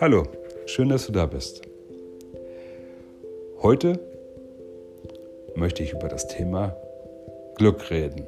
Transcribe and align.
Hallo, 0.00 0.24
schön, 0.66 0.88
dass 0.88 1.06
du 1.06 1.12
da 1.12 1.26
bist. 1.26 1.62
Heute 3.62 4.00
möchte 5.54 5.82
ich 5.82 5.92
über 5.92 6.08
das 6.08 6.26
Thema 6.26 6.76
Glück 7.54 7.90
reden. 7.90 8.26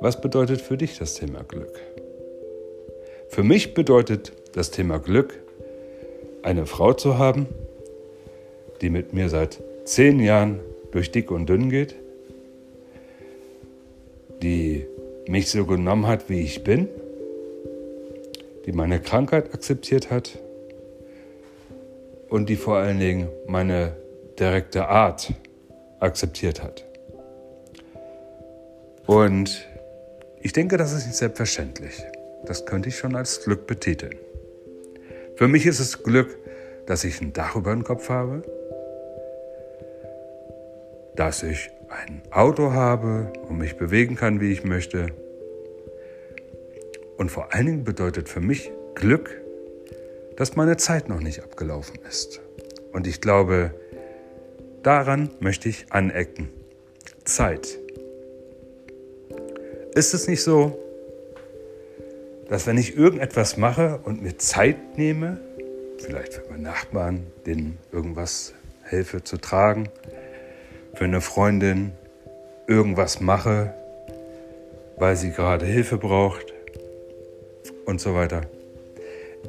Was 0.00 0.20
bedeutet 0.20 0.60
für 0.60 0.76
dich 0.76 0.98
das 0.98 1.14
Thema 1.14 1.44
Glück? 1.44 1.80
Für 3.28 3.42
mich 3.42 3.74
bedeutet 3.74 4.32
das 4.52 4.70
Thema 4.70 4.98
Glück, 4.98 5.38
eine 6.42 6.66
Frau 6.66 6.92
zu 6.92 7.18
haben, 7.18 7.46
die 8.80 8.90
mit 8.90 9.12
mir 9.12 9.28
seit 9.28 9.62
zehn 9.84 10.20
Jahren 10.20 10.60
durch 10.90 11.10
dick 11.10 11.30
und 11.30 11.48
dünn 11.48 11.70
geht, 11.70 11.94
mich 15.28 15.50
so 15.50 15.64
genommen 15.66 16.06
hat, 16.06 16.28
wie 16.28 16.40
ich 16.40 16.64
bin 16.64 16.88
die 18.68 18.72
meine 18.72 19.00
Krankheit 19.00 19.54
akzeptiert 19.54 20.10
hat 20.10 20.38
und 22.28 22.50
die 22.50 22.56
vor 22.56 22.76
allen 22.76 23.00
Dingen 23.00 23.30
meine 23.46 23.96
direkte 24.38 24.88
Art 24.88 25.32
akzeptiert 26.00 26.62
hat. 26.62 26.84
Und 29.06 29.66
ich 30.42 30.52
denke, 30.52 30.76
das 30.76 30.92
ist 30.92 31.06
nicht 31.06 31.16
selbstverständlich. 31.16 32.04
Das 32.44 32.66
könnte 32.66 32.90
ich 32.90 32.98
schon 32.98 33.16
als 33.16 33.42
Glück 33.42 33.66
betiteln. 33.66 34.18
Für 35.36 35.48
mich 35.48 35.64
ist 35.64 35.80
es 35.80 36.02
Glück, 36.02 36.36
dass 36.84 37.04
ich 37.04 37.22
ein 37.22 37.32
Dach 37.32 37.56
über 37.56 37.72
dem 37.72 37.84
Kopf 37.84 38.10
habe, 38.10 38.42
dass 41.16 41.42
ich 41.42 41.70
ein 41.88 42.22
Auto 42.30 42.72
habe 42.72 43.32
und 43.48 43.58
mich 43.58 43.76
bewegen 43.76 44.16
kann, 44.16 44.40
wie 44.40 44.52
ich 44.52 44.64
möchte, 44.64 45.12
und 47.18 47.30
vor 47.30 47.52
allen 47.52 47.66
Dingen 47.66 47.84
bedeutet 47.84 48.28
für 48.28 48.40
mich 48.40 48.70
Glück, 48.94 49.42
dass 50.36 50.54
meine 50.54 50.76
Zeit 50.76 51.08
noch 51.08 51.20
nicht 51.20 51.42
abgelaufen 51.42 51.98
ist. 52.08 52.40
Und 52.92 53.08
ich 53.08 53.20
glaube, 53.20 53.74
daran 54.84 55.30
möchte 55.40 55.68
ich 55.68 55.86
anecken. 55.90 56.48
Zeit. 57.24 57.76
Ist 59.94 60.14
es 60.14 60.28
nicht 60.28 60.42
so, 60.42 60.78
dass 62.48 62.68
wenn 62.68 62.78
ich 62.78 62.96
irgendetwas 62.96 63.56
mache 63.56 64.00
und 64.04 64.22
mir 64.22 64.38
Zeit 64.38 64.96
nehme, 64.96 65.40
vielleicht 65.98 66.34
für 66.34 66.48
meinen 66.48 66.62
Nachbarn, 66.62 67.26
denen 67.46 67.78
irgendwas 67.90 68.54
helfe 68.84 69.24
zu 69.24 69.38
tragen, 69.38 69.88
für 70.98 71.04
eine 71.04 71.20
Freundin 71.20 71.92
irgendwas 72.66 73.20
mache, 73.20 73.72
weil 74.96 75.14
sie 75.14 75.30
gerade 75.30 75.64
Hilfe 75.64 75.96
braucht, 75.96 76.52
und 77.86 78.00
so 78.00 78.14
weiter. 78.14 78.42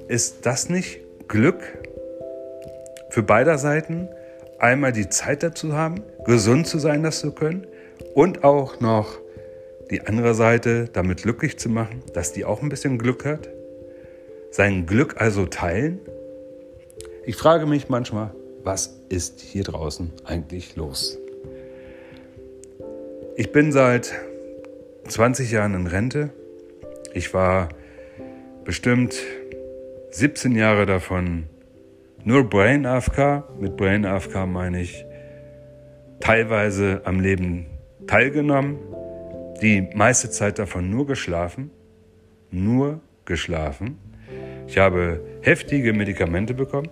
Ist 0.08 0.46
das 0.46 0.70
nicht 0.70 1.00
Glück 1.28 1.62
für 3.10 3.24
beider 3.24 3.58
Seiten, 3.58 4.08
einmal 4.60 4.92
die 4.92 5.10
Zeit 5.10 5.42
dazu 5.42 5.74
haben, 5.74 6.04
gesund 6.24 6.68
zu 6.68 6.78
sein, 6.78 7.02
das 7.02 7.20
zu 7.20 7.32
können 7.32 7.66
und 8.14 8.44
auch 8.44 8.80
noch 8.80 9.18
die 9.90 10.02
andere 10.02 10.36
Seite 10.36 10.86
damit 10.94 11.24
glücklich 11.24 11.58
zu 11.58 11.68
machen, 11.68 12.04
dass 12.14 12.32
die 12.32 12.46
auch 12.46 12.62
ein 12.62 12.70
bisschen 12.70 13.00
Glück 13.00 13.26
hat? 13.26 13.50
Sein 14.52 14.86
Glück 14.86 15.20
also 15.20 15.48
teilen? 15.48 16.00
Ich 17.26 17.36
frage 17.36 17.66
mich 17.66 17.90
manchmal, 17.90 18.36
was 18.64 19.00
ist 19.10 19.42
hier 19.42 19.64
draußen 19.64 20.14
eigentlich 20.26 20.76
los? 20.76 21.18
Ich 23.40 23.54
bin 23.54 23.72
seit 23.72 24.12
20 25.08 25.50
Jahren 25.50 25.74
in 25.74 25.88
Rente. 25.88 26.32
Ich 27.14 27.34
war 27.34 27.70
bestimmt 28.66 29.16
17 30.12 30.58
Jahre 30.58 30.86
davon 30.86 31.46
nur 32.26 32.50
Brain 32.50 32.86
AFK. 32.86 33.46
Mit 33.58 33.78
Brain 33.78 34.06
AFK 34.06 34.46
meine 34.46 34.82
ich 34.82 35.06
teilweise 36.20 37.04
am 37.06 37.22
Leben 37.22 37.68
teilgenommen, 38.08 38.78
die 39.62 39.88
meiste 39.96 40.30
Zeit 40.30 40.60
davon 40.60 40.90
nur 40.90 41.08
geschlafen, 41.08 41.72
nur 42.52 43.00
geschlafen. 43.24 44.00
Ich 44.68 44.80
habe 44.80 45.22
heftige 45.44 45.94
Medikamente 45.94 46.54
bekommen 46.54 46.90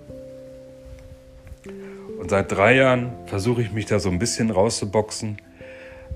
und 2.18 2.30
seit 2.30 2.54
drei 2.54 2.76
Jahren 2.76 3.12
versuche 3.26 3.62
ich 3.62 3.74
mich 3.74 3.86
da 3.86 4.00
so 4.00 4.10
ein 4.10 4.18
bisschen 4.18 4.50
rauszuboxen, 4.50 5.40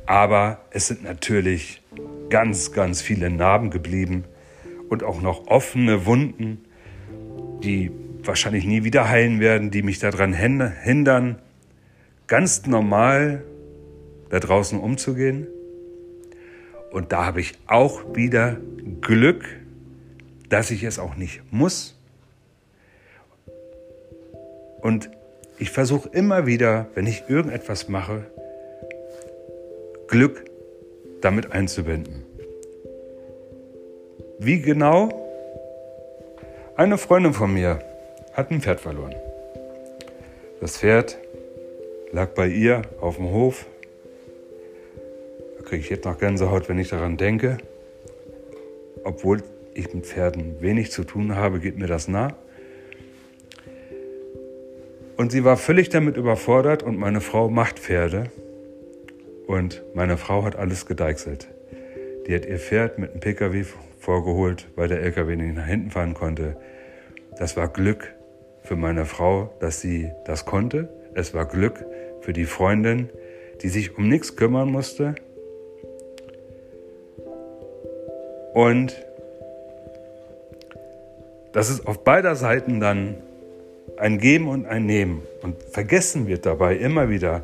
aber 0.06 0.59
es 0.72 0.88
sind 0.88 1.03
natürlich 1.03 1.81
ganz, 2.29 2.72
ganz 2.72 3.02
viele 3.02 3.29
Narben 3.29 3.69
geblieben 3.69 4.25
und 4.90 5.03
auch 5.03 5.22
noch 5.22 5.47
offene 5.47 6.06
Wunden, 6.06 6.66
die 7.63 7.91
wahrscheinlich 8.24 8.66
nie 8.66 8.84
wieder 8.84 9.09
heilen 9.09 9.40
werden, 9.40 9.72
die 9.72 9.84
mich 9.84 10.00
daran 10.00 10.34
hindern, 10.34 11.40
ganz 12.28 12.66
normal 12.66 13.44
da 14.30 14.40
draußen 14.40 14.80
umzugehen. 14.80 15.47
Und 16.91 17.12
da 17.12 17.25
habe 17.25 17.41
ich 17.41 17.53
auch 17.68 18.16
wieder 18.16 18.57
Glück, 19.01 19.46
dass 20.50 20.72
ich 20.72 20.84
es 20.84 21.00
auch 21.00 21.16
nicht 21.16 21.41
muss. 21.51 21.97
Und 24.81 25.09
ich 25.57 25.69
versuche 25.69 26.09
immer 26.09 26.46
wieder, 26.46 26.88
wenn 26.96 27.06
ich 27.06 27.24
irgendetwas 27.28 27.88
mache, 27.88 28.31
Glück 30.11 30.44
damit 31.22 31.53
einzubinden. 31.53 32.25
Wie 34.39 34.59
genau? 34.59 35.07
Eine 36.75 36.97
Freundin 36.97 37.33
von 37.33 37.53
mir 37.53 37.79
hat 38.33 38.51
ein 38.51 38.59
Pferd 38.59 38.81
verloren. 38.81 39.16
Das 40.59 40.77
Pferd 40.79 41.17
lag 42.11 42.31
bei 42.31 42.47
ihr 42.47 42.81
auf 43.00 43.16
dem 43.16 43.31
Hof. 43.31 43.66
Da 45.57 45.63
kriege 45.63 45.81
ich 45.81 45.89
jetzt 45.89 46.03
noch 46.03 46.17
Gänsehaut, 46.17 46.67
wenn 46.67 46.77
ich 46.77 46.89
daran 46.89 47.16
denke. 47.16 47.59
Obwohl 49.05 49.41
ich 49.75 49.94
mit 49.94 50.05
Pferden 50.05 50.59
wenig 50.59 50.91
zu 50.91 51.05
tun 51.05 51.38
habe, 51.38 51.61
geht 51.61 51.77
mir 51.77 51.88
das 51.88 52.09
nah. 52.09 52.35
Und 55.16 55.31
sie 55.31 55.45
war 55.45 55.55
völlig 55.55 55.88
damit 55.88 56.17
überfordert 56.17 56.83
und 56.83 56.97
meine 56.97 57.21
Frau 57.21 57.50
macht 57.50 57.79
Pferde. 57.79 58.29
Und 59.51 59.84
meine 59.94 60.16
Frau 60.16 60.45
hat 60.45 60.56
alles 60.56 60.85
gedeichselt. 60.85 61.50
Die 62.25 62.34
hat 62.34 62.45
ihr 62.45 62.57
Pferd 62.57 62.97
mit 62.97 63.12
einem 63.12 63.19
Pkw 63.19 63.66
vorgeholt, 64.00 64.69
weil 64.78 64.88
der 64.88 65.01
LKW 65.01 65.35
nicht 65.35 65.57
nach 65.57 65.66
hinten 65.66 65.91
fahren 65.91 66.13
konnte. 66.13 66.56
Das 67.38 67.57
war 67.57 67.67
Glück 67.67 68.13
für 68.63 68.78
meine 68.78 69.03
Frau, 69.03 69.53
dass 69.59 69.81
sie 69.81 70.09
das 70.23 70.45
konnte. 70.45 70.88
Es 71.16 71.34
war 71.34 71.45
Glück 71.45 71.85
für 72.22 72.31
die 72.31 72.45
Freundin, 72.45 73.09
die 73.62 73.67
sich 73.67 73.97
um 73.97 74.07
nichts 74.07 74.38
kümmern 74.38 74.72
musste. 74.72 75.16
Und 78.53 78.95
das 81.51 81.69
ist 81.69 81.85
auf 81.85 82.06
beider 82.06 82.35
Seiten 82.35 82.79
dann 82.79 83.18
ein 83.97 84.18
Geben 84.18 84.47
und 84.47 84.66
ein 84.66 84.85
Nehmen. 84.85 85.23
Und 85.41 85.62
vergessen 85.62 86.28
wird 86.28 86.45
dabei 86.45 86.78
immer 86.78 87.09
wieder 87.09 87.44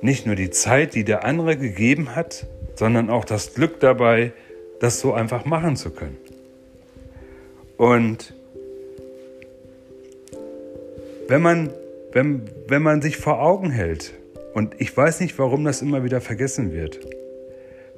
nicht 0.00 0.26
nur 0.26 0.34
die 0.34 0.50
Zeit, 0.50 0.94
die 0.94 1.04
der 1.04 1.24
andere 1.24 1.56
gegeben 1.56 2.14
hat, 2.14 2.46
sondern 2.74 3.10
auch 3.10 3.24
das 3.24 3.54
Glück 3.54 3.80
dabei, 3.80 4.32
das 4.80 5.00
so 5.00 5.12
einfach 5.12 5.44
machen 5.44 5.76
zu 5.76 5.90
können. 5.90 6.16
Und 7.76 8.34
wenn 11.28 11.42
man, 11.42 11.70
wenn, 12.12 12.42
wenn 12.68 12.82
man 12.82 13.02
sich 13.02 13.16
vor 13.16 13.40
Augen 13.40 13.70
hält, 13.70 14.12
und 14.54 14.74
ich 14.78 14.96
weiß 14.96 15.20
nicht, 15.20 15.38
warum 15.38 15.64
das 15.64 15.82
immer 15.82 16.04
wieder 16.04 16.20
vergessen 16.20 16.72
wird, 16.72 17.00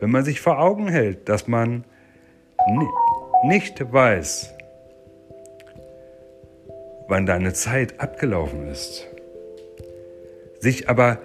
wenn 0.01 0.11
man 0.11 0.25
sich 0.25 0.41
vor 0.41 0.59
Augen 0.59 0.89
hält, 0.89 1.29
dass 1.29 1.47
man 1.47 1.85
nicht 3.44 3.93
weiß, 3.93 4.55
wann 7.09 7.27
deine 7.27 7.53
Zeit 7.53 8.01
abgelaufen 8.01 8.69
ist, 8.69 9.06
sich 10.61 10.89
aber 10.89 11.19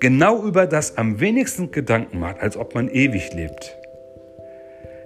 genau 0.00 0.42
über 0.42 0.66
das 0.66 0.96
am 0.96 1.20
wenigsten 1.20 1.70
Gedanken 1.70 2.18
macht, 2.18 2.40
als 2.40 2.56
ob 2.56 2.74
man 2.74 2.88
ewig 2.88 3.32
lebt, 3.32 3.76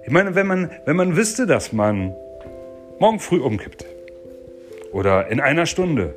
ich 0.05 0.11
meine, 0.11 0.35
wenn 0.35 0.45
man, 0.45 0.69
wenn 0.85 0.95
man 0.95 1.17
wüsste, 1.17 1.47
dass 1.47 1.73
man 1.73 2.13
morgen 2.99 3.19
früh 3.19 3.39
umkippt 3.39 3.85
oder 4.91 5.29
in 5.29 5.39
einer 5.39 5.65
Stunde, 5.65 6.13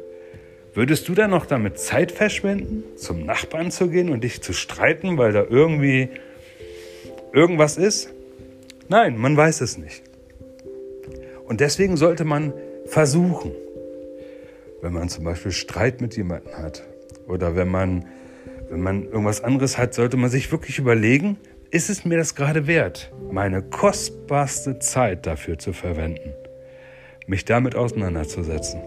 würdest 0.75 1.09
du 1.09 1.15
dann 1.15 1.31
noch 1.31 1.47
damit 1.47 1.79
Zeit 1.79 2.13
verschwenden, 2.13 2.85
zum 2.97 3.25
Nachbarn 3.25 3.71
zu 3.71 3.89
gehen 3.89 4.11
und 4.11 4.23
dich 4.25 4.43
zu 4.43 4.53
streiten, 4.53 5.17
weil 5.17 5.33
da 5.33 5.43
irgendwie 5.49 6.11
irgendwas 7.33 7.79
ist? 7.79 8.13
Nein, 8.89 9.17
man 9.17 9.39
weiß 9.39 9.63
es 9.63 9.79
nicht. 9.79 10.03
Und 11.47 11.61
deswegen 11.61 11.97
sollte 11.97 12.27
man 12.27 12.53
versuchen, 12.85 13.53
wenn 14.83 14.93
man 14.93 15.09
zum 15.09 15.25
Beispiel 15.25 15.53
Streit 15.53 16.03
mit 16.03 16.15
jemandem 16.15 16.55
hat 16.59 16.85
oder 17.27 17.57
wenn 17.57 17.69
man, 17.69 18.05
wenn 18.71 18.81
man 18.81 19.05
irgendwas 19.05 19.43
anderes 19.43 19.79
hat, 19.79 19.95
sollte 19.95 20.17
man 20.17 20.31
sich 20.31 20.51
wirklich 20.53 20.79
überlegen, 20.79 21.39
ist 21.71 21.91
es 21.91 22.05
mir 22.05 22.17
das 22.19 22.35
gerade 22.35 22.67
wert, 22.67 23.13
meine 23.31 23.63
kostbarste 23.63 24.79
Zeit 24.79 25.27
dafür 25.27 25.59
zu 25.59 25.73
verwenden, 25.73 26.33
mich 27.27 27.45
damit 27.45 27.75
auseinanderzusetzen? 27.75 28.81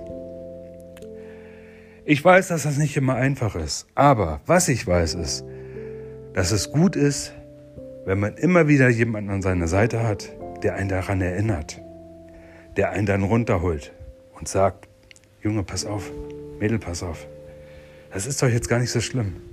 Ich 2.06 2.24
weiß, 2.24 2.48
dass 2.48 2.64
das 2.64 2.78
nicht 2.78 2.98
immer 2.98 3.16
einfach 3.16 3.56
ist, 3.56 3.88
aber 3.94 4.42
was 4.46 4.68
ich 4.68 4.86
weiß 4.86 5.16
ist, 5.16 5.46
dass 6.34 6.52
es 6.52 6.72
gut 6.72 6.96
ist, 6.96 7.34
wenn 8.06 8.20
man 8.20 8.36
immer 8.38 8.68
wieder 8.68 8.90
jemanden 8.90 9.30
an 9.30 9.42
seiner 9.42 9.68
Seite 9.68 10.04
hat, 10.04 10.32
der 10.64 10.76
einen 10.76 10.90
daran 10.90 11.22
erinnert, 11.22 11.80
der 12.78 12.92
einen 12.92 13.06
dann 13.06 13.24
runterholt 13.24 13.94
und 14.40 14.48
sagt, 14.48 14.88
Junge, 15.44 15.64
pass 15.64 15.86
auf, 15.86 16.12
Mädel, 16.60 16.80
pass 16.80 17.04
auf. 17.04 17.28
Das 18.12 18.26
ist 18.26 18.42
doch 18.42 18.50
jetzt 18.50 18.68
gar 18.68 18.80
nicht 18.80 18.92
so 18.92 19.02
schlimm. 19.02 19.51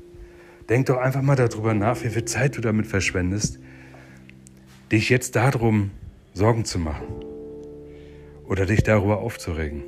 Denk 0.68 0.86
doch 0.86 0.98
einfach 0.98 1.22
mal 1.22 1.36
darüber 1.36 1.72
nach, 1.74 2.02
wie 2.02 2.08
viel 2.08 2.24
Zeit 2.24 2.56
du 2.56 2.60
damit 2.60 2.86
verschwendest, 2.86 3.58
dich 4.92 5.08
jetzt 5.08 5.36
darum 5.36 5.90
Sorgen 6.34 6.64
zu 6.64 6.78
machen 6.78 7.06
oder 8.46 8.66
dich 8.66 8.82
darüber 8.82 9.18
aufzuregen. 9.18 9.84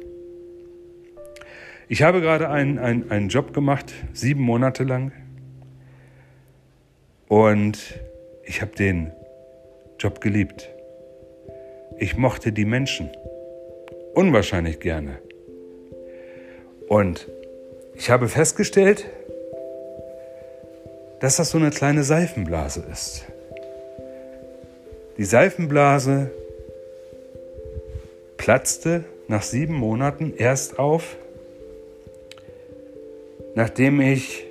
Ich 1.88 2.03
habe 2.03 2.21
gerade 2.21 2.49
einen, 2.49 2.79
einen, 2.79 3.11
einen 3.11 3.29
Job 3.29 3.53
gemacht, 3.53 3.93
sieben 4.12 4.43
Monate 4.43 4.85
lang. 4.85 5.12
Und 7.29 8.00
ich 8.44 8.62
habe 8.62 8.75
den 8.75 9.12
Job 9.99 10.21
geliebt. 10.21 10.71
Ich 11.99 12.17
mochte 12.17 12.53
die 12.53 12.65
Menschen 12.65 13.11
unwahrscheinlich 14.15 14.81
gerne. 14.81 15.19
Und 16.88 17.29
ich 17.94 18.11
habe 18.11 18.29
festgestellt, 18.29 19.06
dass 21.20 21.37
das 21.37 21.50
so 21.50 21.58
eine 21.58 21.70
kleine 21.70 22.02
Seifenblase 22.02 22.84
ist. 22.90 23.26
Die 25.19 25.25
Seifenblase 25.25 26.31
platzte 28.38 29.05
nach 29.28 29.43
sieben 29.43 29.75
Monaten 29.75 30.32
erst 30.37 30.78
auf, 30.78 31.17
nachdem 33.55 34.00
ich, 34.00 34.46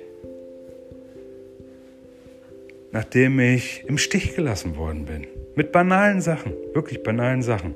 nachdem 2.92 3.40
ich 3.40 3.84
im 3.86 3.98
Stich 3.98 4.36
gelassen 4.36 4.76
worden 4.76 5.06
bin. 5.06 5.26
Mit 5.56 5.72
banalen 5.72 6.20
Sachen, 6.20 6.52
wirklich 6.72 7.02
banalen 7.02 7.42
Sachen. 7.42 7.74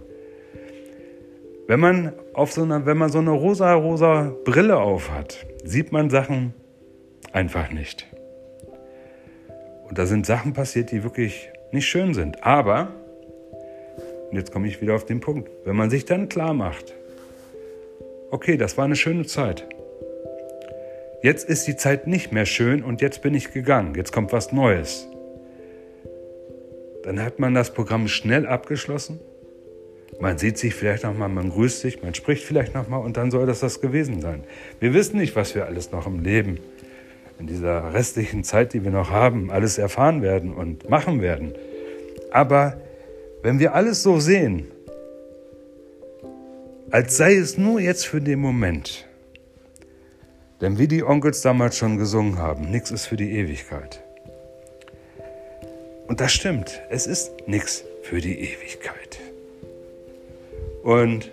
Wenn 1.67 1.81
man, 1.81 2.13
auf 2.33 2.53
so 2.53 2.63
einer, 2.63 2.87
wenn 2.87 2.97
man 2.97 3.11
so 3.11 3.19
eine 3.19 3.31
rosa-rosa 3.31 4.35
Brille 4.45 4.77
auf 4.79 5.11
hat, 5.11 5.47
sieht 5.65 5.91
man 5.91 6.11
Sachen 6.11 6.55
einfach 7.33 7.73
nicht. 7.73 8.07
Und 9.95 9.99
da 9.99 10.07
sind 10.07 10.27
Sachen 10.27 10.55
passiert, 10.55 10.91
die 10.91 11.05
wirklich 11.05 11.53
nicht 11.71 11.87
schön 11.87 12.15
sind. 12.15 12.43
Aber, 12.43 12.89
und 14.29 14.37
jetzt 14.37 14.51
komme 14.51 14.67
ich 14.67 14.81
wieder 14.81 14.97
auf 14.97 15.07
den 15.07 15.21
Punkt, 15.21 15.49
wenn 15.65 15.77
man 15.77 15.89
sich 15.89 16.05
dann 16.05 16.29
klar 16.29 16.53
macht, 16.53 16.93
okay, 18.33 18.57
das 18.57 18.77
war 18.77 18.87
eine 18.87 18.97
schöne 18.97 19.25
Zeit. 19.25 19.69
Jetzt 21.23 21.49
ist 21.49 21.69
die 21.69 21.77
Zeit 21.77 22.09
nicht 22.09 22.33
mehr 22.33 22.45
schön 22.45 22.83
und 22.83 23.03
jetzt 23.03 23.23
bin 23.23 23.35
ich 23.35 23.53
gegangen. 23.53 23.95
Jetzt 23.95 24.11
kommt 24.11 24.33
was 24.33 24.51
Neues. 24.51 25.07
Dann 27.05 27.23
hat 27.23 27.39
man 27.39 27.55
das 27.55 27.73
Programm 27.73 28.09
schnell 28.09 28.49
abgeschlossen. 28.49 29.21
Man 30.19 30.39
sieht 30.39 30.59
sich 30.59 30.75
vielleicht 30.75 31.05
nochmal, 31.05 31.29
man 31.29 31.51
grüßt 31.51 31.83
sich, 31.83 32.03
man 32.03 32.15
spricht 32.15 32.43
vielleicht 32.43 32.75
nochmal 32.75 33.01
und 33.01 33.17
dann 33.17 33.31
soll 33.31 33.47
das 33.47 33.61
das 33.61 33.81
gewesen 33.81 34.21
sein. 34.21 34.43
Wir 34.81 34.93
wissen 34.93 35.19
nicht, 35.19 35.37
was 35.37 35.55
wir 35.55 35.67
alles 35.67 35.93
noch 35.93 36.09
im 36.09 36.25
Leben, 36.25 36.59
in 37.39 37.47
dieser 37.47 37.93
restlichen 37.93 38.45
Zeit, 38.45 38.73
die 38.73 38.85
wir 38.85 38.91
noch 38.91 39.11
haben, 39.11 39.51
alles 39.51 39.79
erfahren 39.79 40.23
werden 40.23 40.53
und 40.53 40.89
machen 40.89 41.21
werden. 41.21 41.55
Aber 42.31 42.81
wenn 43.43 43.59
wir 43.59 43.75
alles 43.75 44.03
so 44.03 44.21
sehen, 44.21 44.69
als 46.91 47.17
sei 47.17 47.35
es 47.35 47.59
nur 47.59 47.81
jetzt 47.81 48.07
für 48.07 48.21
den 48.21 48.39
Moment, 48.39 49.07
denn 50.61 50.79
wie 50.79 50.89
die 50.89 51.03
Onkels 51.05 51.43
damals 51.43 51.77
schon 51.77 51.99
gesungen 51.99 52.39
haben, 52.39 52.71
nichts 52.71 52.91
ist 52.91 53.07
für 53.07 53.17
die 53.17 53.33
Ewigkeit. 53.33 54.03
Und 56.07 56.21
das 56.21 56.33
stimmt, 56.33 56.81
es 56.91 57.07
ist 57.07 57.33
nichts 57.47 57.85
für 58.03 58.21
die 58.21 58.39
Ewigkeit. 58.39 59.19
Und 60.83 61.31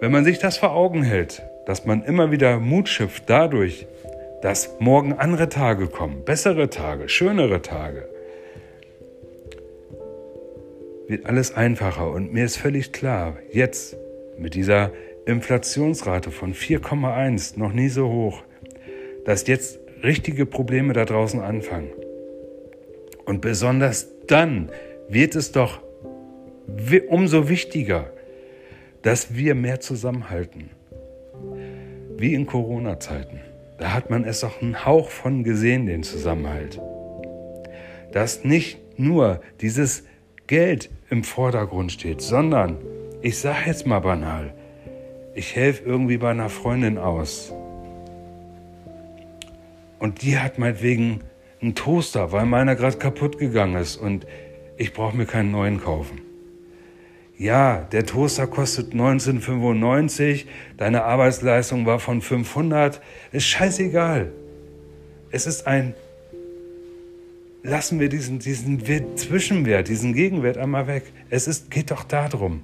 wenn 0.00 0.12
man 0.12 0.24
sich 0.24 0.38
das 0.38 0.56
vor 0.56 0.72
Augen 0.72 1.02
hält, 1.02 1.42
dass 1.66 1.84
man 1.84 2.02
immer 2.04 2.30
wieder 2.30 2.58
Mut 2.58 2.88
schöpft 2.88 3.24
dadurch, 3.26 3.86
dass 4.40 4.76
morgen 4.78 5.12
andere 5.12 5.48
Tage 5.48 5.88
kommen, 5.88 6.24
bessere 6.24 6.70
Tage, 6.70 7.08
schönere 7.08 7.60
Tage, 7.60 8.08
wird 11.08 11.26
alles 11.26 11.54
einfacher. 11.54 12.10
Und 12.10 12.32
mir 12.32 12.44
ist 12.44 12.56
völlig 12.56 12.92
klar, 12.92 13.36
jetzt 13.52 13.96
mit 14.38 14.54
dieser 14.54 14.92
Inflationsrate 15.26 16.30
von 16.30 16.54
4,1 16.54 17.58
noch 17.58 17.72
nie 17.72 17.88
so 17.88 18.08
hoch, 18.08 18.42
dass 19.24 19.46
jetzt 19.46 19.80
richtige 20.02 20.46
Probleme 20.46 20.92
da 20.92 21.04
draußen 21.04 21.40
anfangen. 21.40 21.90
Und 23.24 23.40
besonders 23.40 24.08
dann 24.28 24.70
wird 25.08 25.34
es 25.34 25.52
doch 25.52 25.80
umso 27.08 27.48
wichtiger, 27.48 28.12
dass 29.02 29.34
wir 29.34 29.54
mehr 29.54 29.80
zusammenhalten. 29.80 30.70
Wie 32.18 32.34
in 32.34 32.46
Corona-Zeiten. 32.46 33.40
Da 33.78 33.92
hat 33.92 34.08
man 34.08 34.24
es 34.24 34.40
doch 34.40 34.62
einen 34.62 34.86
Hauch 34.86 35.10
von 35.10 35.44
gesehen, 35.44 35.86
den 35.86 36.02
Zusammenhalt. 36.02 36.80
Dass 38.12 38.42
nicht 38.44 38.78
nur 38.98 39.40
dieses 39.60 40.04
Geld 40.46 40.90
im 41.10 41.24
Vordergrund 41.24 41.92
steht, 41.92 42.22
sondern, 42.22 42.78
ich 43.20 43.38
sage 43.38 43.66
jetzt 43.66 43.86
mal 43.86 43.98
banal, 43.98 44.54
ich 45.34 45.54
helfe 45.54 45.84
irgendwie 45.84 46.16
bei 46.16 46.30
einer 46.30 46.48
Freundin 46.48 46.96
aus. 46.96 47.52
Und 49.98 50.22
die 50.22 50.38
hat 50.38 50.58
meinetwegen 50.58 51.20
einen 51.60 51.74
Toaster, 51.74 52.32
weil 52.32 52.46
meiner 52.46 52.76
gerade 52.76 52.96
kaputt 52.96 53.38
gegangen 53.38 53.76
ist 53.76 53.96
und 53.96 54.26
ich 54.78 54.94
brauche 54.94 55.16
mir 55.16 55.26
keinen 55.26 55.50
neuen 55.50 55.80
kaufen. 55.82 56.25
Ja, 57.38 57.86
der 57.92 58.06
Toaster 58.06 58.46
kostet 58.46 58.92
1995, 58.92 60.46
deine 60.78 61.04
Arbeitsleistung 61.04 61.84
war 61.84 62.00
von 62.00 62.22
500, 62.22 63.02
ist 63.30 63.44
scheißegal. 63.44 64.32
Es 65.30 65.46
ist 65.46 65.66
ein, 65.66 65.94
lassen 67.62 68.00
wir 68.00 68.08
diesen, 68.08 68.38
diesen 68.38 68.80
Zwischenwert, 69.16 69.88
diesen 69.88 70.14
Gegenwert 70.14 70.56
einmal 70.56 70.86
weg. 70.86 71.12
Es 71.28 71.46
ist, 71.46 71.70
geht 71.70 71.90
doch 71.90 72.04
darum. 72.04 72.62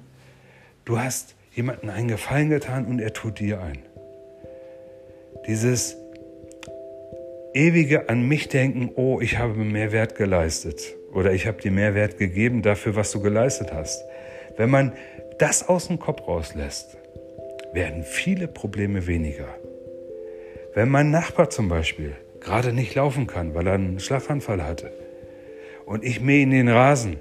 Du 0.85 0.97
hast 0.97 1.35
jemanden 1.53 1.91
einen 1.91 2.07
Gefallen 2.07 2.49
getan 2.49 2.85
und 2.85 2.99
er 2.99 3.13
tut 3.13 3.39
dir 3.39 3.61
ein. 3.61 3.77
Dieses 5.45 5.97
ewige 7.53 8.09
an 8.09 8.27
mich 8.27 8.49
denken, 8.49 8.89
oh, 8.95 9.19
ich 9.21 9.37
habe 9.37 9.53
mehr 9.53 9.91
Wert 9.91 10.15
geleistet 10.15 10.95
oder 11.13 11.31
ich 11.31 11.45
habe 11.45 11.61
dir 11.61 11.69
mehr 11.69 11.93
Wert 11.93 12.17
gegeben 12.17 12.63
dafür, 12.63 12.95
was 12.95 13.11
du 13.11 13.21
geleistet 13.21 13.71
hast. 13.71 14.03
Wenn 14.57 14.69
man 14.69 14.93
das 15.39 15.67
aus 15.67 15.87
dem 15.87 15.99
Kopf 15.99 16.27
rauslässt, 16.27 16.97
werden 17.73 18.03
viele 18.03 18.47
Probleme 18.47 19.07
weniger. 19.07 19.47
Wenn 20.73 20.89
mein 20.89 21.11
Nachbar 21.11 21.49
zum 21.49 21.69
Beispiel 21.69 22.15
gerade 22.39 22.73
nicht 22.73 22.95
laufen 22.95 23.27
kann, 23.27 23.55
weil 23.55 23.67
er 23.67 23.73
einen 23.73 23.99
Schlaganfall 23.99 24.63
hatte 24.63 24.91
und 25.85 26.03
ich 26.03 26.21
mähe 26.21 26.43
ihn 26.43 26.51
den 26.51 26.69
Rasen 26.69 27.17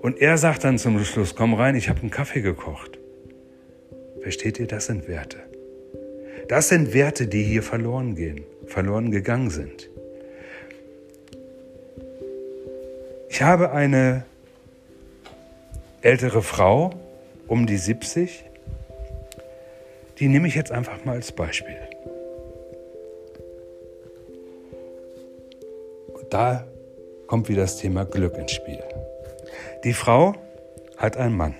und 0.00 0.20
er 0.20 0.38
sagt 0.38 0.64
dann 0.64 0.78
zum 0.78 1.02
Schluss, 1.04 1.34
komm 1.34 1.54
rein, 1.54 1.74
ich 1.74 1.88
habe 1.88 2.00
einen 2.00 2.10
Kaffee 2.10 2.40
gekocht 2.40 2.98
Versteht 4.20 4.58
ihr, 4.58 4.66
das 4.66 4.86
sind 4.86 5.08
Werte. 5.08 5.38
Das 6.48 6.68
sind 6.68 6.92
Werte, 6.92 7.26
die 7.26 7.42
hier 7.42 7.62
verloren 7.62 8.14
gehen, 8.14 8.44
verloren 8.66 9.10
gegangen 9.10 9.50
sind. 9.50 9.88
Ich 13.28 13.42
habe 13.42 13.72
eine 13.72 14.24
ältere 16.02 16.42
Frau, 16.42 16.90
um 17.46 17.66
die 17.66 17.76
70, 17.76 18.44
die 20.18 20.28
nehme 20.28 20.48
ich 20.48 20.54
jetzt 20.54 20.72
einfach 20.72 21.04
mal 21.04 21.16
als 21.16 21.32
Beispiel. 21.32 21.78
Und 26.14 26.32
da 26.32 26.66
kommt 27.26 27.48
wieder 27.48 27.62
das 27.62 27.76
Thema 27.78 28.04
Glück 28.04 28.36
ins 28.36 28.52
Spiel. 28.52 28.82
Die 29.84 29.92
Frau 29.92 30.34
hat 30.96 31.16
einen 31.16 31.36
Mann 31.36 31.54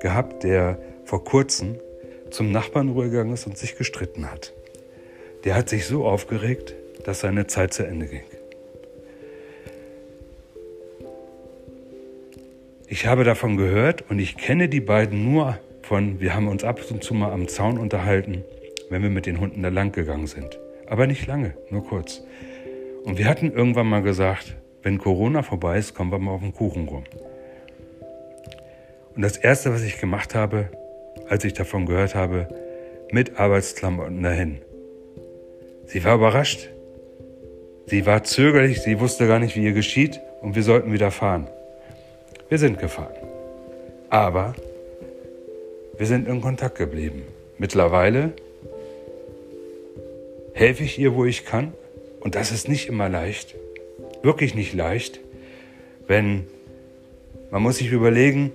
gehabt, 0.00 0.44
der 0.44 0.78
vor 1.04 1.24
kurzem 1.24 1.78
zum 2.30 2.50
Nachbarn 2.50 2.88
rübergegangen 2.88 3.34
ist 3.34 3.46
und 3.46 3.56
sich 3.56 3.76
gestritten 3.76 4.30
hat. 4.30 4.52
Der 5.44 5.54
hat 5.54 5.68
sich 5.68 5.86
so 5.86 6.06
aufgeregt, 6.06 6.74
dass 7.04 7.20
seine 7.20 7.46
Zeit 7.46 7.72
zu 7.74 7.86
Ende 7.86 8.06
ging. 8.06 8.22
Ich 12.94 13.06
habe 13.06 13.24
davon 13.24 13.56
gehört 13.56 14.08
und 14.08 14.20
ich 14.20 14.36
kenne 14.36 14.68
die 14.68 14.80
beiden 14.80 15.24
nur 15.24 15.58
von, 15.82 16.20
wir 16.20 16.32
haben 16.32 16.46
uns 16.46 16.62
ab 16.62 16.80
und 16.92 17.02
zu 17.02 17.12
mal 17.12 17.32
am 17.32 17.48
Zaun 17.48 17.76
unterhalten, 17.76 18.44
wenn 18.88 19.02
wir 19.02 19.10
mit 19.10 19.26
den 19.26 19.40
Hunden 19.40 19.64
da 19.64 19.68
lang 19.68 19.90
gegangen 19.90 20.28
sind. 20.28 20.60
Aber 20.86 21.08
nicht 21.08 21.26
lange, 21.26 21.56
nur 21.70 21.84
kurz. 21.84 22.22
Und 23.02 23.18
wir 23.18 23.26
hatten 23.26 23.50
irgendwann 23.50 23.88
mal 23.88 24.02
gesagt, 24.02 24.54
wenn 24.84 24.98
Corona 24.98 25.42
vorbei 25.42 25.76
ist, 25.76 25.96
kommen 25.96 26.12
wir 26.12 26.20
mal 26.20 26.30
auf 26.30 26.40
den 26.42 26.54
Kuchen 26.54 26.86
rum. 26.86 27.02
Und 29.16 29.22
das 29.22 29.38
Erste, 29.38 29.72
was 29.72 29.82
ich 29.82 29.98
gemacht 29.98 30.36
habe, 30.36 30.68
als 31.28 31.44
ich 31.44 31.52
davon 31.54 31.86
gehört 31.86 32.14
habe, 32.14 32.46
mit 33.10 33.40
Arbeitsklamotten 33.40 34.22
dahin. 34.22 34.62
Sie 35.86 36.04
war 36.04 36.14
überrascht. 36.14 36.70
Sie 37.86 38.06
war 38.06 38.22
zögerlich, 38.22 38.82
sie 38.82 39.00
wusste 39.00 39.26
gar 39.26 39.40
nicht, 39.40 39.56
wie 39.56 39.64
ihr 39.64 39.72
geschieht 39.72 40.20
und 40.42 40.54
wir 40.54 40.62
sollten 40.62 40.92
wieder 40.92 41.10
fahren. 41.10 41.48
Wir 42.54 42.60
sind 42.60 42.78
gefahren. 42.78 43.16
Aber 44.10 44.54
wir 45.98 46.06
sind 46.06 46.28
in 46.28 46.40
Kontakt 46.40 46.78
geblieben. 46.78 47.22
Mittlerweile 47.58 48.32
helfe 50.52 50.84
ich 50.84 50.96
ihr, 51.00 51.16
wo 51.16 51.24
ich 51.24 51.44
kann. 51.44 51.72
Und 52.20 52.36
das 52.36 52.52
ist 52.52 52.68
nicht 52.68 52.88
immer 52.88 53.08
leicht. 53.08 53.56
Wirklich 54.22 54.54
nicht 54.54 54.72
leicht. 54.72 55.18
Wenn 56.06 56.44
man 57.50 57.60
muss 57.60 57.78
sich 57.78 57.90
überlegen, 57.90 58.52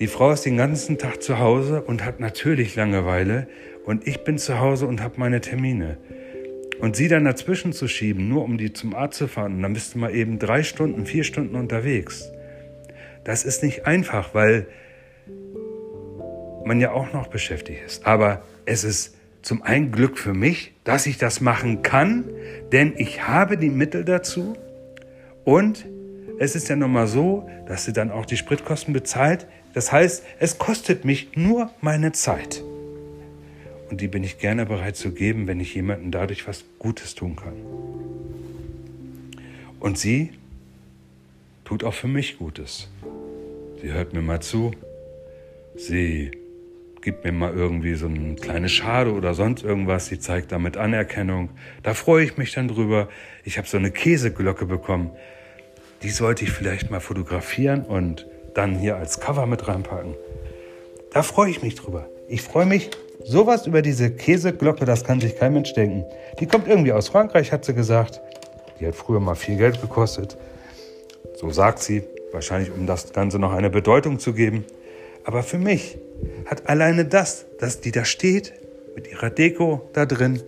die 0.00 0.06
Frau 0.06 0.30
ist 0.30 0.44
den 0.44 0.58
ganzen 0.58 0.98
Tag 0.98 1.22
zu 1.22 1.38
Hause 1.38 1.80
und 1.80 2.04
hat 2.04 2.20
natürlich 2.20 2.76
Langeweile 2.76 3.48
und 3.86 4.06
ich 4.06 4.22
bin 4.24 4.36
zu 4.36 4.60
Hause 4.60 4.86
und 4.86 5.00
habe 5.00 5.14
meine 5.16 5.40
Termine. 5.40 5.96
Und 6.78 6.94
sie 6.94 7.08
dann 7.08 7.24
dazwischen 7.24 7.72
zu 7.72 7.88
schieben, 7.88 8.28
nur 8.28 8.44
um 8.44 8.58
die 8.58 8.74
zum 8.74 8.94
Arzt 8.94 9.16
zu 9.16 9.28
fahren, 9.28 9.62
dann 9.62 9.72
bist 9.72 9.94
du 9.94 9.98
mal 9.98 10.14
eben 10.14 10.38
drei 10.38 10.62
Stunden, 10.62 11.06
vier 11.06 11.24
Stunden 11.24 11.54
unterwegs. 11.54 12.30
Das 13.24 13.44
ist 13.44 13.62
nicht 13.62 13.86
einfach, 13.86 14.34
weil 14.34 14.66
man 16.64 16.80
ja 16.80 16.92
auch 16.92 17.12
noch 17.12 17.28
beschäftigt 17.28 17.80
ist. 17.84 18.06
Aber 18.06 18.42
es 18.66 18.84
ist 18.84 19.16
zum 19.42 19.62
einen 19.62 19.92
Glück 19.92 20.18
für 20.18 20.32
mich, 20.32 20.72
dass 20.84 21.06
ich 21.06 21.18
das 21.18 21.40
machen 21.40 21.82
kann, 21.82 22.24
denn 22.72 22.94
ich 22.96 23.26
habe 23.26 23.58
die 23.58 23.70
Mittel 23.70 24.04
dazu 24.04 24.56
und 25.44 25.86
es 26.38 26.56
ist 26.56 26.68
ja 26.68 26.76
nun 26.76 26.92
mal 26.92 27.06
so, 27.06 27.48
dass 27.66 27.84
sie 27.84 27.92
dann 27.92 28.10
auch 28.10 28.26
die 28.26 28.36
Spritkosten 28.36 28.92
bezahlt. 28.92 29.46
Das 29.72 29.92
heißt, 29.92 30.24
es 30.38 30.58
kostet 30.58 31.04
mich 31.04 31.36
nur 31.36 31.70
meine 31.80 32.12
Zeit. 32.12 32.62
Und 33.90 34.00
die 34.00 34.08
bin 34.08 34.24
ich 34.24 34.38
gerne 34.38 34.66
bereit 34.66 34.96
zu 34.96 35.12
geben, 35.12 35.46
wenn 35.46 35.60
ich 35.60 35.74
jemandem 35.74 36.10
dadurch 36.10 36.48
was 36.48 36.64
Gutes 36.78 37.14
tun 37.14 37.36
kann. 37.36 37.54
Und 39.78 39.98
sie 39.98 40.32
tut 41.64 41.84
auch 41.84 41.94
für 41.94 42.08
mich 42.08 42.38
Gutes. 42.38 42.88
Sie 43.84 43.92
hört 43.92 44.14
mir 44.14 44.22
mal 44.22 44.40
zu. 44.40 44.70
Sie 45.76 46.30
gibt 47.02 47.24
mir 47.24 47.32
mal 47.32 47.52
irgendwie 47.52 47.94
so 47.94 48.06
eine 48.06 48.34
kleine 48.34 48.70
Schade 48.70 49.12
oder 49.12 49.34
sonst 49.34 49.62
irgendwas. 49.62 50.06
Sie 50.06 50.18
zeigt 50.18 50.52
damit 50.52 50.78
Anerkennung. 50.78 51.50
Da 51.82 51.92
freue 51.92 52.24
ich 52.24 52.38
mich 52.38 52.52
dann 52.52 52.68
drüber. 52.68 53.08
Ich 53.44 53.58
habe 53.58 53.68
so 53.68 53.76
eine 53.76 53.90
Käseglocke 53.90 54.64
bekommen 54.64 55.10
die 56.04 56.10
sollte 56.10 56.44
ich 56.44 56.52
vielleicht 56.52 56.90
mal 56.90 57.00
fotografieren 57.00 57.82
und 57.82 58.26
dann 58.52 58.78
hier 58.78 58.96
als 58.96 59.20
Cover 59.20 59.46
mit 59.46 59.66
reinpacken. 59.66 60.14
Da 61.10 61.22
freue 61.22 61.48
ich 61.48 61.62
mich 61.62 61.76
drüber. 61.76 62.06
Ich 62.28 62.42
freue 62.42 62.66
mich 62.66 62.90
sowas 63.24 63.66
über 63.66 63.80
diese 63.80 64.10
Käseglocke, 64.10 64.84
das 64.84 65.04
kann 65.04 65.20
sich 65.20 65.38
kein 65.38 65.54
Mensch 65.54 65.72
denken. 65.72 66.04
Die 66.40 66.46
kommt 66.46 66.68
irgendwie 66.68 66.92
aus 66.92 67.08
Frankreich, 67.08 67.52
hat 67.52 67.64
sie 67.64 67.72
gesagt. 67.72 68.20
Die 68.78 68.86
hat 68.86 68.94
früher 68.94 69.18
mal 69.18 69.34
viel 69.34 69.56
Geld 69.56 69.80
gekostet. 69.80 70.36
So 71.36 71.50
sagt 71.50 71.78
sie, 71.78 72.02
wahrscheinlich 72.34 72.70
um 72.70 72.86
das 72.86 73.12
Ganze 73.14 73.38
noch 73.38 73.52
eine 73.52 73.70
Bedeutung 73.70 74.18
zu 74.18 74.34
geben. 74.34 74.64
Aber 75.24 75.42
für 75.42 75.56
mich 75.56 75.96
hat 76.44 76.68
alleine 76.68 77.06
das, 77.06 77.46
dass 77.58 77.80
die 77.80 77.92
da 77.92 78.04
steht, 78.04 78.52
mit 78.94 79.10
ihrer 79.10 79.30
Deko 79.30 79.88
da 79.94 80.04
drin, 80.04 80.42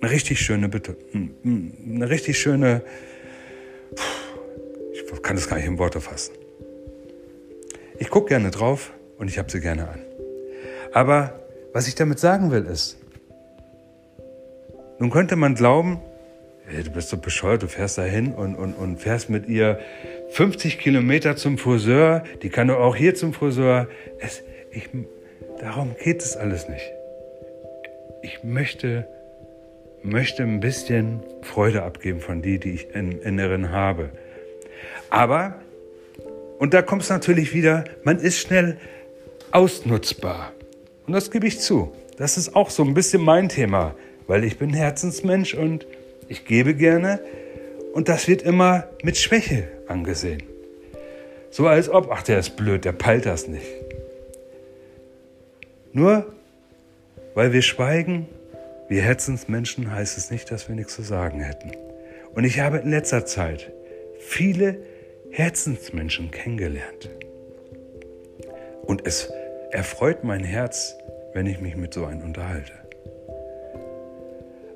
eine 0.00 0.10
richtig 0.10 0.40
schöne, 0.40 0.70
eine 1.44 2.10
richtig 2.10 2.38
schöne 2.38 2.82
ich 4.92 5.22
kann 5.22 5.36
das 5.36 5.48
gar 5.48 5.56
nicht 5.56 5.66
in 5.66 5.78
Worte 5.78 6.00
fassen. 6.00 6.34
Ich 7.98 8.10
gucke 8.10 8.28
gerne 8.28 8.50
drauf 8.50 8.92
und 9.18 9.28
ich 9.28 9.38
habe 9.38 9.50
sie 9.50 9.60
gerne 9.60 9.88
an. 9.88 10.00
Aber 10.92 11.40
was 11.72 11.86
ich 11.88 11.94
damit 11.94 12.18
sagen 12.18 12.50
will 12.50 12.66
ist, 12.66 12.98
nun 14.98 15.10
könnte 15.10 15.36
man 15.36 15.54
glauben, 15.54 16.00
hey, 16.66 16.82
du 16.82 16.90
bist 16.90 17.08
so 17.08 17.16
bescheuert, 17.16 17.62
du 17.62 17.68
fährst 17.68 17.98
da 17.98 18.02
hin 18.02 18.32
und, 18.32 18.54
und, 18.54 18.74
und 18.74 18.98
fährst 18.98 19.30
mit 19.30 19.48
ihr 19.48 19.80
50 20.30 20.78
Kilometer 20.78 21.36
zum 21.36 21.58
Friseur, 21.58 22.24
die 22.42 22.48
kann 22.48 22.68
doch 22.68 22.78
auch 22.78 22.96
hier 22.96 23.14
zum 23.14 23.34
Friseur. 23.34 23.88
Es, 24.18 24.42
ich, 24.70 24.88
darum 25.60 25.94
geht 26.02 26.22
es 26.22 26.36
alles 26.36 26.68
nicht. 26.68 26.90
Ich 28.22 28.42
möchte, 28.44 29.06
möchte 30.02 30.42
ein 30.42 30.60
bisschen 30.60 31.20
Freude 31.42 31.82
abgeben 31.82 32.20
von 32.20 32.40
die, 32.40 32.58
die 32.58 32.70
ich 32.70 32.90
im 32.94 33.20
Inneren 33.20 33.70
habe. 33.70 34.10
Aber, 35.10 35.60
und 36.58 36.72
da 36.72 36.82
kommt 36.82 37.02
es 37.02 37.10
natürlich 37.10 37.52
wieder, 37.52 37.84
man 38.04 38.18
ist 38.18 38.38
schnell 38.38 38.78
ausnutzbar. 39.50 40.52
Und 41.06 41.12
das 41.12 41.30
gebe 41.30 41.46
ich 41.46 41.60
zu. 41.60 41.92
Das 42.16 42.36
ist 42.36 42.54
auch 42.54 42.70
so 42.70 42.84
ein 42.84 42.94
bisschen 42.94 43.22
mein 43.22 43.48
Thema, 43.48 43.94
weil 44.26 44.44
ich 44.44 44.58
bin 44.58 44.72
Herzensmensch 44.72 45.54
und 45.54 45.86
ich 46.32 46.46
gebe 46.46 46.74
gerne. 46.74 47.20
Und 47.92 48.08
das 48.08 48.26
wird 48.26 48.42
immer 48.42 48.88
mit 49.02 49.18
Schwäche 49.18 49.68
angesehen. 49.86 50.42
So 51.50 51.68
als 51.68 51.90
ob, 51.90 52.08
ach, 52.10 52.22
der 52.22 52.38
ist 52.38 52.56
blöd, 52.56 52.86
der 52.86 52.92
peilt 52.92 53.26
das 53.26 53.46
nicht. 53.46 53.66
Nur 55.92 56.32
weil 57.34 57.52
wir 57.52 57.60
schweigen, 57.62 58.28
wir 58.88 59.02
Herzensmenschen, 59.02 59.92
heißt 59.92 60.16
es 60.16 60.30
nicht, 60.30 60.50
dass 60.50 60.68
wir 60.68 60.74
nichts 60.74 60.94
zu 60.94 61.02
sagen 61.02 61.40
hätten. 61.40 61.72
Und 62.34 62.44
ich 62.44 62.60
habe 62.60 62.78
in 62.78 62.90
letzter 62.90 63.26
Zeit 63.26 63.70
viele 64.18 64.78
Herzensmenschen 65.30 66.30
kennengelernt. 66.30 67.10
Und 68.84 69.06
es 69.06 69.30
erfreut 69.70 70.24
mein 70.24 70.44
Herz, 70.44 70.96
wenn 71.34 71.46
ich 71.46 71.60
mich 71.60 71.76
mit 71.76 71.92
so 71.92 72.06
einem 72.06 72.22
unterhalte. 72.22 72.81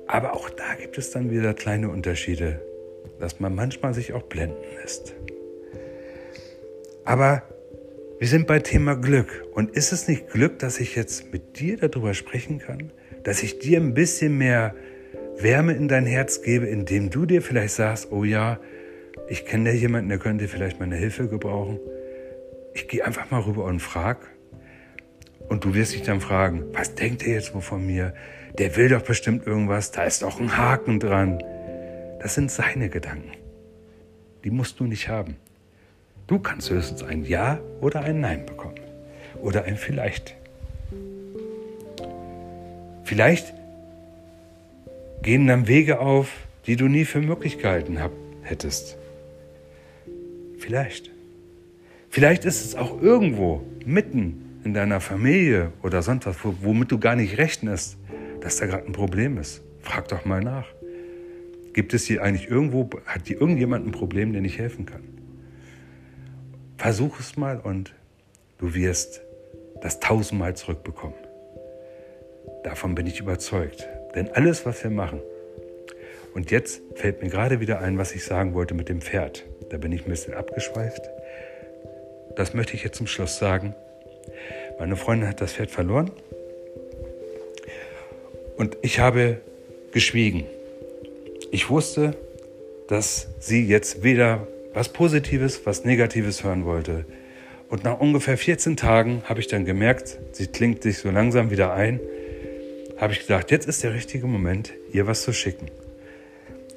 Aber 0.07 0.33
auch 0.33 0.49
da 0.49 0.75
gibt 0.79 0.97
es 0.97 1.11
dann 1.11 1.29
wieder 1.29 1.53
kleine 1.53 1.89
Unterschiede, 1.89 2.61
dass 3.19 3.39
man 3.39 3.53
manchmal 3.53 3.93
sich 3.93 4.13
auch 4.13 4.23
blenden 4.23 4.55
lässt. 4.81 5.13
Aber 7.03 7.43
wir 8.19 8.27
sind 8.27 8.47
bei 8.47 8.59
Thema 8.59 8.95
Glück. 8.95 9.45
Und 9.53 9.71
ist 9.71 9.91
es 9.91 10.07
nicht 10.07 10.29
Glück, 10.29 10.59
dass 10.59 10.79
ich 10.79 10.95
jetzt 10.95 11.31
mit 11.31 11.59
dir 11.59 11.77
darüber 11.77 12.13
sprechen 12.13 12.59
kann? 12.59 12.91
Dass 13.23 13.43
ich 13.43 13.59
dir 13.59 13.79
ein 13.79 13.93
bisschen 13.93 14.37
mehr 14.37 14.73
Wärme 15.37 15.73
in 15.73 15.87
dein 15.87 16.05
Herz 16.05 16.41
gebe, 16.41 16.65
indem 16.65 17.09
du 17.09 17.25
dir 17.25 17.41
vielleicht 17.41 17.75
sagst, 17.75 18.11
oh 18.11 18.23
ja, 18.23 18.59
ich 19.29 19.45
kenne 19.45 19.71
da 19.71 19.75
jemanden, 19.75 20.09
der 20.09 20.19
könnte 20.19 20.47
vielleicht 20.47 20.79
meine 20.79 20.95
Hilfe 20.95 21.27
gebrauchen. 21.27 21.79
Ich 22.73 22.87
gehe 22.87 23.05
einfach 23.05 23.29
mal 23.29 23.41
rüber 23.41 23.65
und 23.65 23.81
frag. 23.81 24.27
Und 25.49 25.63
du 25.63 25.73
wirst 25.73 25.93
dich 25.93 26.03
dann 26.03 26.19
fragen, 26.19 26.65
was 26.73 26.95
denkt 26.95 27.23
er 27.23 27.33
jetzt 27.33 27.53
wohl 27.53 27.61
von 27.61 27.85
mir? 27.85 28.13
Der 28.57 28.75
will 28.75 28.89
doch 28.89 29.01
bestimmt 29.01 29.45
irgendwas, 29.47 29.91
da 29.91 30.03
ist 30.03 30.23
doch 30.23 30.39
ein 30.39 30.57
Haken 30.57 30.99
dran. 30.99 31.43
Das 32.21 32.35
sind 32.35 32.51
seine 32.51 32.89
Gedanken. 32.89 33.31
Die 34.43 34.49
musst 34.49 34.79
du 34.79 34.85
nicht 34.85 35.07
haben. 35.07 35.35
Du 36.27 36.39
kannst 36.39 36.69
höchstens 36.69 37.03
ein 37.03 37.23
Ja 37.23 37.59
oder 37.81 38.01
ein 38.01 38.19
Nein 38.19 38.45
bekommen. 38.45 38.79
Oder 39.41 39.63
ein 39.63 39.77
Vielleicht. 39.77 40.35
Vielleicht 43.03 43.53
gehen 45.21 45.47
dann 45.47 45.67
Wege 45.67 45.99
auf, 45.99 46.29
die 46.65 46.75
du 46.75 46.87
nie 46.87 47.05
für 47.05 47.21
möglich 47.21 47.57
gehalten 47.57 47.97
hättest. 48.41 48.97
Vielleicht. 50.59 51.09
Vielleicht 52.09 52.43
ist 52.43 52.65
es 52.65 52.75
auch 52.75 53.01
irgendwo 53.01 53.61
mitten 53.85 54.46
in 54.63 54.73
deiner 54.73 54.99
Familie 54.99 55.71
oder 55.83 56.01
sonst 56.01 56.25
was, 56.25 56.37
womit 56.43 56.91
du 56.91 56.99
gar 56.99 57.15
nicht 57.15 57.37
rechnest, 57.37 57.97
dass 58.41 58.57
da 58.57 58.65
gerade 58.65 58.85
ein 58.85 58.91
Problem 58.91 59.37
ist. 59.37 59.61
Frag 59.81 60.07
doch 60.09 60.25
mal 60.25 60.41
nach. 60.41 60.67
Gibt 61.73 61.93
es 61.93 62.05
hier 62.05 62.23
eigentlich 62.23 62.49
irgendwo, 62.49 62.89
hat 63.05 63.27
hier 63.27 63.39
irgendjemand 63.39 63.85
ein 63.85 63.91
Problem, 63.91 64.33
der 64.33 64.41
nicht 64.41 64.57
helfen 64.57 64.85
kann? 64.85 65.03
Versuch 66.77 67.19
es 67.19 67.37
mal 67.37 67.59
und 67.59 67.93
du 68.57 68.73
wirst 68.73 69.21
das 69.81 69.99
tausendmal 69.99 70.55
zurückbekommen. 70.55 71.17
Davon 72.63 72.95
bin 72.95 73.07
ich 73.07 73.19
überzeugt. 73.19 73.87
Denn 74.15 74.29
alles, 74.31 74.65
was 74.65 74.83
wir 74.83 74.91
machen, 74.91 75.21
und 76.33 76.51
jetzt 76.51 76.81
fällt 76.95 77.23
mir 77.23 77.29
gerade 77.29 77.59
wieder 77.59 77.79
ein, 77.79 77.97
was 77.97 78.13
ich 78.13 78.23
sagen 78.23 78.53
wollte 78.53 78.73
mit 78.73 78.89
dem 78.89 79.01
Pferd. 79.01 79.45
Da 79.69 79.77
bin 79.77 79.91
ich 79.91 80.05
ein 80.05 80.09
bisschen 80.09 80.35
abgeschweift. 80.35 81.09
Das 82.35 82.53
möchte 82.53 82.75
ich 82.75 82.83
jetzt 82.83 82.97
zum 82.97 83.07
Schluss 83.07 83.39
sagen. 83.39 83.73
Meine 84.79 84.95
Freundin 84.95 85.27
hat 85.27 85.41
das 85.41 85.53
Pferd 85.53 85.71
verloren 85.71 86.11
und 88.57 88.77
ich 88.81 88.99
habe 88.99 89.41
geschwiegen. 89.91 90.45
Ich 91.51 91.69
wusste, 91.69 92.15
dass 92.87 93.27
sie 93.39 93.65
jetzt 93.65 94.03
weder 94.03 94.47
was 94.73 94.89
Positives, 94.89 95.65
was 95.65 95.85
Negatives 95.85 96.43
hören 96.43 96.65
wollte. 96.65 97.05
Und 97.69 97.83
nach 97.83 97.99
ungefähr 97.99 98.37
14 98.37 98.77
Tagen 98.77 99.23
habe 99.25 99.39
ich 99.39 99.47
dann 99.47 99.65
gemerkt, 99.65 100.19
sie 100.31 100.47
klingt 100.47 100.83
sich 100.83 100.99
so 100.99 101.09
langsam 101.09 101.51
wieder 101.51 101.73
ein, 101.73 101.99
habe 102.97 103.13
ich 103.13 103.21
gedacht, 103.21 103.51
jetzt 103.51 103.67
ist 103.67 103.83
der 103.83 103.93
richtige 103.93 104.27
Moment, 104.27 104.73
ihr 104.91 105.05
was 105.07 105.23
zu 105.23 105.33
schicken. 105.33 105.67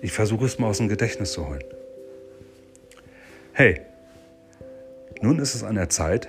Ich 0.03 0.13
versuche 0.13 0.47
es 0.47 0.59
mal 0.59 0.69
aus 0.69 0.79
dem 0.79 0.89
Gedächtnis 0.89 1.33
zu 1.33 1.47
holen. 1.47 1.65
Hey, 3.53 3.81
nun 5.21 5.39
ist 5.39 5.55
es 5.55 5.63
an 5.63 5.75
der 5.75 5.91
Zeit, 5.91 6.29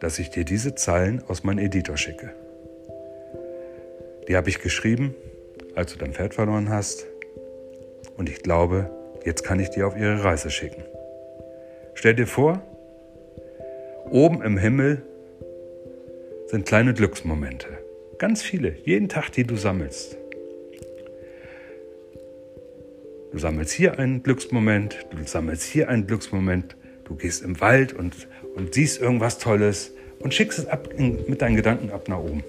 dass 0.00 0.18
ich 0.18 0.30
dir 0.30 0.44
diese 0.44 0.74
Zeilen 0.74 1.22
aus 1.28 1.44
meinem 1.44 1.58
Editor 1.58 1.96
schicke. 1.96 2.30
Die 4.28 4.36
habe 4.36 4.48
ich 4.48 4.60
geschrieben, 4.60 5.14
als 5.74 5.92
du 5.92 5.98
dein 5.98 6.12
Pferd 6.12 6.34
verloren 6.34 6.68
hast. 6.68 7.06
Und 8.16 8.28
ich 8.28 8.42
glaube, 8.42 8.90
jetzt 9.24 9.44
kann 9.44 9.60
ich 9.60 9.70
die 9.70 9.82
auf 9.82 9.96
ihre 9.96 10.22
Reise 10.22 10.50
schicken. 10.50 10.82
Stell 11.94 12.14
dir 12.14 12.26
vor, 12.26 12.62
oben 14.10 14.42
im 14.42 14.58
Himmel 14.58 15.02
sind 16.46 16.66
kleine 16.66 16.94
Glücksmomente. 16.94 17.66
Ganz 18.18 18.42
viele, 18.42 18.74
jeden 18.84 19.08
Tag, 19.08 19.30
die 19.32 19.44
du 19.44 19.56
sammelst. 19.56 20.16
Du 23.30 23.38
sammelst 23.38 23.72
hier 23.72 23.98
einen 23.98 24.22
Glücksmoment, 24.22 25.06
du 25.10 25.22
sammelst 25.24 25.64
hier 25.64 25.88
einen 25.88 26.06
Glücksmoment, 26.06 26.76
du 27.04 27.14
gehst 27.14 27.42
im 27.42 27.60
Wald 27.60 27.92
und, 27.92 28.26
und 28.56 28.74
siehst 28.74 29.00
irgendwas 29.00 29.38
Tolles 29.38 29.92
und 30.20 30.34
schickst 30.34 30.58
es 30.58 30.66
ab 30.66 30.88
in, 30.96 31.24
mit 31.28 31.42
deinen 31.42 31.56
Gedanken 31.56 31.90
ab 31.90 32.08
nach 32.08 32.18
oben. 32.18 32.44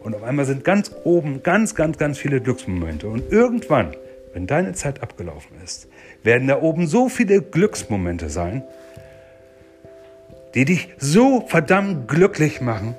Und 0.00 0.14
auf 0.14 0.22
einmal 0.22 0.44
sind 0.44 0.64
ganz 0.64 0.92
oben 1.04 1.42
ganz, 1.42 1.74
ganz, 1.74 1.98
ganz 1.98 2.18
viele 2.18 2.40
Glücksmomente. 2.40 3.08
Und 3.08 3.32
irgendwann, 3.32 3.96
wenn 4.32 4.46
deine 4.46 4.72
Zeit 4.72 5.02
abgelaufen 5.02 5.56
ist, 5.64 5.88
werden 6.22 6.46
da 6.46 6.62
oben 6.62 6.86
so 6.86 7.08
viele 7.08 7.42
Glücksmomente 7.42 8.30
sein, 8.30 8.62
die 10.54 10.64
dich 10.64 10.88
so 10.98 11.44
verdammt 11.46 12.08
glücklich 12.08 12.60
machen, 12.60 12.94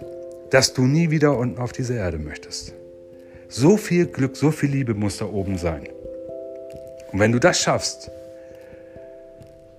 dass 0.49 0.73
du 0.73 0.83
nie 0.83 1.09
wieder 1.09 1.37
unten 1.37 1.59
auf 1.59 1.71
diese 1.71 1.95
Erde 1.95 2.17
möchtest. 2.17 2.73
So 3.49 3.77
viel 3.77 4.07
Glück, 4.07 4.35
so 4.35 4.51
viel 4.51 4.69
Liebe 4.69 4.93
muss 4.93 5.17
da 5.17 5.25
oben 5.25 5.57
sein. 5.57 5.87
Und 7.11 7.19
wenn 7.19 7.31
du 7.31 7.39
das 7.39 7.59
schaffst, 7.59 8.11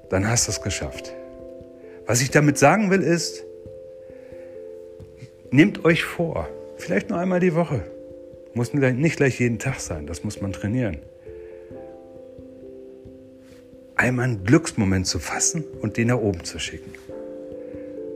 dann 0.08 0.26
hast 0.26 0.48
du 0.48 0.52
es 0.52 0.62
geschafft. 0.62 1.12
Was 2.08 2.22
ich 2.22 2.30
damit 2.30 2.56
sagen 2.56 2.90
will, 2.90 3.02
ist, 3.02 3.44
nehmt 5.50 5.84
euch 5.84 6.04
vor, 6.04 6.48
vielleicht 6.78 7.10
nur 7.10 7.18
einmal 7.18 7.38
die 7.38 7.54
Woche. 7.54 7.84
Muss 8.54 8.72
nicht 8.72 9.16
gleich 9.18 9.38
jeden 9.38 9.58
Tag 9.58 9.78
sein, 9.78 10.06
das 10.06 10.24
muss 10.24 10.40
man 10.40 10.54
trainieren. 10.54 10.96
Einmal 13.94 14.24
einen 14.24 14.44
Glücksmoment 14.44 15.06
zu 15.06 15.18
fassen 15.18 15.64
und 15.82 15.98
den 15.98 16.08
nach 16.08 16.16
oben 16.16 16.44
zu 16.44 16.58
schicken. 16.58 16.94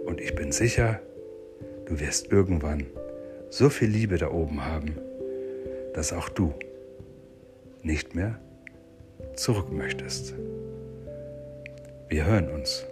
Und 0.07 0.23
ich 0.23 0.35
bin 0.35 0.53
sicher, 0.53 0.99
du 1.85 2.01
wirst 2.01 2.33
irgendwann 2.33 2.87
so 3.51 3.69
viel 3.69 3.91
Liebe 3.91 4.17
da 4.17 4.31
oben 4.31 4.65
haben, 4.65 4.97
dass 5.93 6.15
auch 6.15 6.31
du 6.31 6.55
nicht 7.83 8.15
mehr 8.15 8.41
zurück 9.37 9.71
möchtest. 9.71 10.33
Wir 12.09 12.25
hören 12.25 12.49
uns. 12.49 12.87